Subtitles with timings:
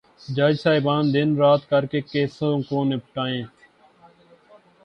[0.29, 3.43] جج صاحبان دن رات کر کے کیسوں کو نمٹائیں۔